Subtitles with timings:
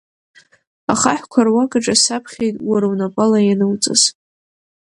[0.91, 4.01] Ахаҳәқәа руак аҿы саԥхьеит уара унапала иануҵаз…